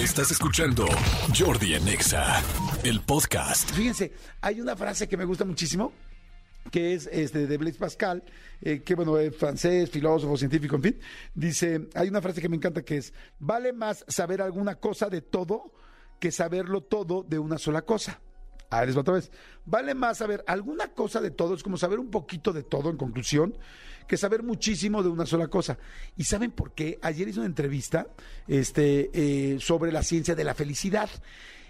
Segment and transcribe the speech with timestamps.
[0.00, 0.86] Estás escuchando
[1.38, 2.42] Jordi Anexa,
[2.84, 3.70] el podcast.
[3.70, 5.92] Fíjense, hay una frase que me gusta muchísimo,
[6.70, 8.24] que es este, de Blaise Pascal,
[8.62, 11.00] eh, que bueno, es francés, filósofo, científico, en fin.
[11.34, 15.20] Dice, hay una frase que me encanta que es, vale más saber alguna cosa de
[15.20, 15.74] todo
[16.18, 18.20] que saberlo todo de una sola cosa.
[18.70, 19.30] A ver, otra vez.
[19.66, 22.96] Vale más saber alguna cosa de todo, es como saber un poquito de todo en
[22.96, 23.58] conclusión,
[24.06, 25.78] que saber muchísimo de una sola cosa.
[26.16, 26.98] ¿Y saben por qué?
[27.02, 28.06] Ayer hice una entrevista
[28.46, 31.10] este, eh, sobre la ciencia de la felicidad.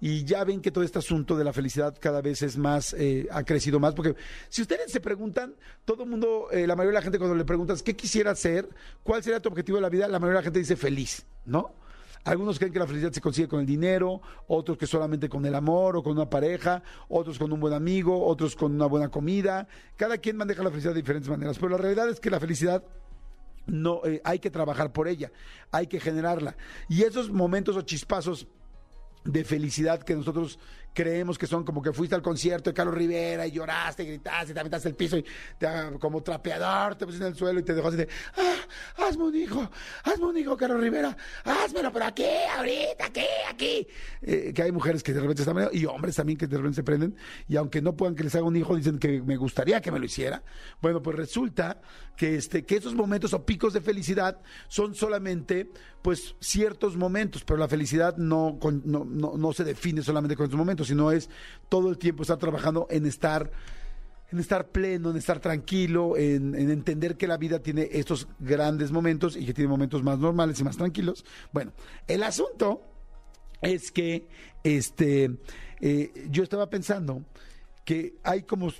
[0.00, 3.28] Y ya ven que todo este asunto de la felicidad cada vez es más, eh,
[3.30, 4.16] ha crecido más, porque
[4.48, 5.54] si ustedes se preguntan,
[5.84, 8.68] todo el mundo, eh, la mayoría de la gente cuando le preguntas qué quisiera hacer,
[9.04, 11.72] cuál sería tu objetivo de la vida, la mayoría de la gente dice feliz, ¿no?
[12.24, 15.54] Algunos creen que la felicidad se consigue con el dinero, otros que solamente con el
[15.54, 19.66] amor o con una pareja, otros con un buen amigo, otros con una buena comida.
[19.96, 22.84] Cada quien maneja la felicidad de diferentes maneras, pero la realidad es que la felicidad
[23.66, 25.32] no eh, hay que trabajar por ella,
[25.72, 26.56] hay que generarla.
[26.88, 28.46] Y esos momentos o chispazos
[29.24, 30.58] de felicidad que nosotros
[30.92, 34.60] creemos que son como que fuiste al concierto de Carlos Rivera y lloraste, gritaste, te
[34.60, 35.24] aventaste el piso y
[35.58, 35.68] te,
[35.98, 39.34] como trapeador te pusiste en el suelo y te dejó así de, ah, hazme un
[39.34, 39.70] hijo,
[40.04, 42.26] hazme un hijo, Carlos Rivera, házmelo, pero aquí,
[42.56, 43.86] ahorita, aquí, aquí.
[44.22, 46.82] Eh, que hay mujeres que de repente están y hombres también que de repente se
[46.82, 47.16] prenden
[47.48, 49.98] y aunque no puedan que les haga un hijo, dicen que me gustaría que me
[49.98, 50.42] lo hiciera.
[50.80, 51.80] Bueno, pues resulta
[52.16, 55.70] que, este, que esos momentos o picos de felicidad son solamente
[56.02, 60.58] pues ciertos momentos, pero la felicidad no, no, no, no se define solamente con esos
[60.58, 61.30] momentos sino es
[61.68, 63.50] todo el tiempo estar trabajando en estar
[64.30, 69.36] en estar pleno, en estar tranquilo, en, entender que la vida tiene estos grandes momentos
[69.36, 71.22] y que tiene momentos más normales y más tranquilos.
[71.52, 71.72] Bueno,
[72.08, 72.80] el asunto
[73.60, 74.26] es que
[74.64, 75.36] este
[75.80, 77.24] eh, yo estaba pensando
[77.84, 78.72] que hay como,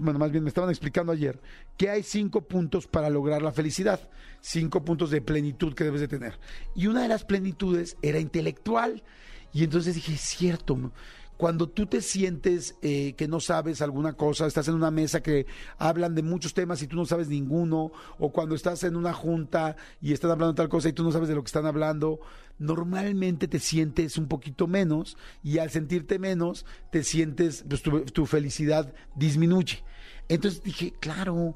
[0.00, 1.40] bueno, más bien me estaban explicando ayer,
[1.76, 4.08] que hay cinco puntos para lograr la felicidad,
[4.40, 6.38] cinco puntos de plenitud que debes de tener.
[6.74, 9.02] Y una de las plenitudes era intelectual.
[9.52, 10.92] Y entonces dije, es cierto,
[11.36, 15.46] cuando tú te sientes eh, que no sabes alguna cosa, estás en una mesa que
[15.78, 19.76] hablan de muchos temas y tú no sabes ninguno, o cuando estás en una junta
[20.00, 22.20] y están hablando tal cosa y tú no sabes de lo que están hablando,
[22.58, 28.94] normalmente te sientes un poquito menos y al sentirte menos, te sientes, pues tu felicidad
[29.14, 29.82] disminuye.
[30.28, 31.54] Entonces dije, claro,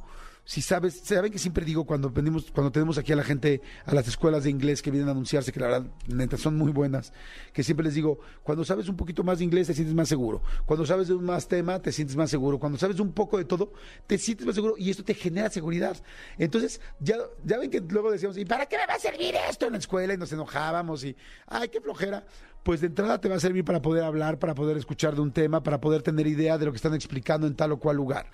[0.51, 3.95] si sabes, saben que siempre digo cuando venimos, cuando tenemos aquí a la gente a
[3.95, 7.13] las escuelas de inglés que vienen a anunciarse, que la verdad neta, son muy buenas,
[7.53, 10.43] que siempre les digo, cuando sabes un poquito más de inglés te sientes más seguro,
[10.67, 13.45] cuando sabes de un más tema te sientes más seguro, cuando sabes un poco de
[13.45, 13.73] todo
[14.09, 15.97] te sientes más seguro y esto te genera seguridad.
[16.37, 19.67] Entonces, ya, ya ven que luego decíamos, ¿y para qué me va a servir esto
[19.67, 20.15] en la escuela?
[20.15, 22.27] Y nos enojábamos y, ay, qué flojera
[22.63, 25.33] pues de entrada te va a servir para poder hablar, para poder escuchar de un
[25.33, 28.31] tema, para poder tener idea de lo que están explicando en tal o cual lugar.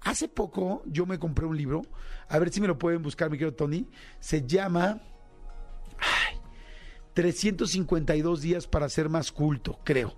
[0.00, 1.82] Hace poco yo me compré un libro,
[2.28, 3.86] a ver si me lo pueden buscar, mi querido Tony,
[4.18, 5.00] se llama
[7.14, 10.14] 352 días para ser más culto, creo.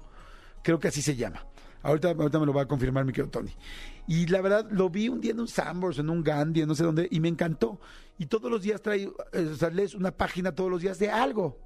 [0.63, 1.47] Creo que así se llama.
[1.83, 3.53] Ahorita, ahorita me lo va a confirmar mi querido Tony.
[4.07, 6.85] Y la verdad, lo vi un día en un Sambors, en un Gandhi, no sé
[6.85, 7.81] dónde, y me encantó.
[8.19, 11.11] Y todos los días trae, eh, o sea, lees una página todos los días de
[11.11, 11.59] algo.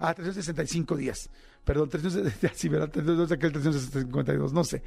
[0.00, 1.30] Ah, 365 días.
[1.64, 2.90] Perdón, 360, sí, ¿verdad?
[2.90, 4.82] 352, no sé.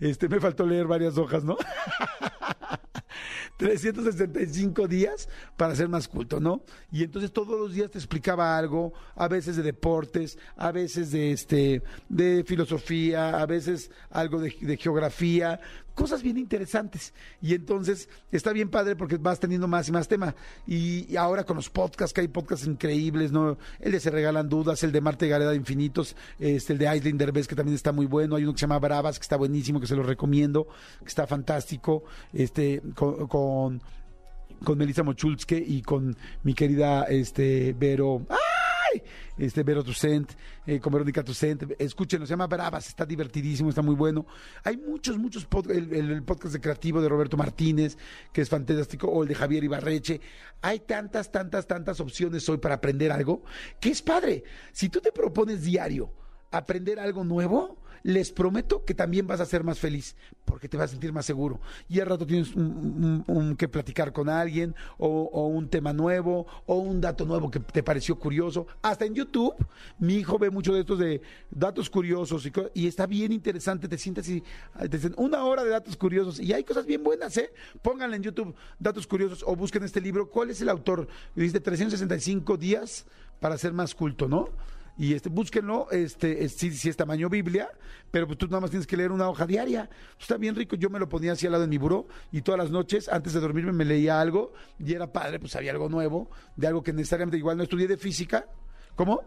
[0.00, 1.56] Este, me faltó leer varias hojas, ¿no?
[3.56, 6.62] 365 días para ser más culto, ¿no?
[6.90, 11.32] Y entonces todos los días te explicaba algo, a veces de deportes, a veces de
[11.32, 15.60] este de filosofía, a veces algo de, geografía,
[15.96, 17.12] cosas bien interesantes.
[17.42, 20.36] Y entonces está bien padre porque vas teniendo más y más tema.
[20.66, 23.58] Y, ahora con los podcasts, que hay podcasts increíbles, ¿no?
[23.80, 27.18] El de Se Regalan Dudas, el de Marte Gareda de Infinitos, este, el de Aislinn
[27.18, 28.36] Derbez, que también está muy bueno.
[28.36, 30.68] Hay uno que se llama Bravas, que está buenísimo, que se lo recomiendo,
[31.00, 32.04] que está fantástico.
[32.32, 33.80] Este, con
[34.64, 38.26] con, Melissa Mochulske y con mi querida este, Vero.
[39.38, 40.32] Este Vero Tucent,
[40.66, 41.64] eh, con Verónica Tucent.
[41.78, 44.26] Escúchenlo, se llama Bravas, está divertidísimo, está muy bueno.
[44.64, 47.96] Hay muchos, muchos podcasts, el, podcast de creativo de Roberto Martínez,
[48.32, 50.20] que es fantástico, o el de Javier Ibarreche.
[50.62, 53.44] Hay tantas, tantas, tantas opciones hoy para aprender algo,
[53.80, 54.44] que es padre.
[54.72, 56.12] Si tú te propones diario
[56.50, 60.14] aprender algo nuevo, les prometo que también vas a ser más feliz,
[60.44, 61.58] porque te vas a sentir más seguro.
[61.88, 62.52] Y al rato tienes
[63.58, 68.16] que platicar con alguien, o, un tema nuevo, o un dato nuevo que te pareció
[68.16, 68.68] curioso.
[68.80, 69.56] Hasta en YouTube,
[69.98, 71.20] mi hijo ve mucho de estos de
[71.50, 73.88] datos curiosos y, está bien interesante.
[73.88, 74.42] Te sientes así,
[75.16, 77.52] una hora de datos curiosos, y hay cosas bien buenas, ¿eh?
[77.82, 80.30] Pónganle en YouTube datos curiosos o busquen este libro.
[80.30, 81.08] ¿Cuál es el autor?
[81.34, 83.04] Dice 365 días
[83.40, 84.50] para ser más culto, ¿no?
[84.98, 87.68] Y este, búsquenlo, este, si, si, es tamaño Biblia,
[88.10, 89.90] pero pues tú nada más tienes que leer una hoja diaria.
[90.18, 92.58] Está bien rico, yo me lo ponía así al lado de mi buró y todas
[92.58, 96.30] las noches, antes de dormirme, me leía algo y era padre, pues había algo nuevo,
[96.56, 98.46] de algo que necesariamente igual no estudié de física.
[98.94, 99.20] ¿Cómo?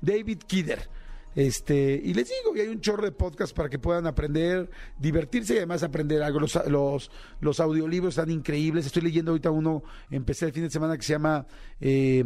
[0.00, 0.88] David Kidder.
[1.36, 5.54] Este, y les digo, que hay un chorro de podcast para que puedan aprender, divertirse
[5.54, 6.40] y además aprender algo.
[6.40, 8.86] Los, los, los audiolibros están increíbles.
[8.86, 11.46] Estoy leyendo ahorita uno, empecé el fin de semana que se llama
[11.80, 12.24] eh,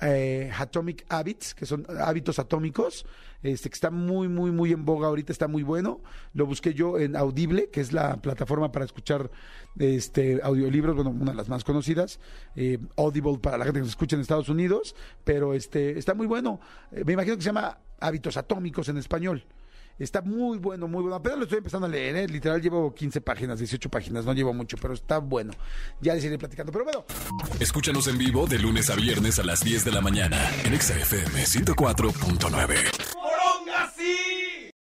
[0.00, 3.06] eh, Atomic Habits, que son hábitos atómicos,
[3.42, 6.00] este, que está muy, muy, muy en boga ahorita, está muy bueno.
[6.34, 9.30] Lo busqué yo en Audible, que es la plataforma para escuchar
[9.78, 12.18] este, audiolibros, bueno, una de las más conocidas,
[12.54, 14.94] eh, Audible para la gente que se escucha en Estados Unidos,
[15.24, 16.60] pero este, está muy bueno.
[16.92, 19.44] Eh, me imagino que se llama Hábitos Atómicos en español.
[19.98, 21.16] Está muy bueno, muy bueno.
[21.16, 22.28] Apenas lo estoy empezando a leer, ¿eh?
[22.28, 25.52] literal llevo 15 páginas, 18 páginas, no llevo mucho, pero está bueno.
[26.00, 26.72] Ya les iré platicando.
[26.72, 27.04] Pero bueno,
[27.60, 31.44] Escúchanos en vivo de lunes a viernes a las 10 de la mañana en XFM
[31.44, 33.05] 104.9.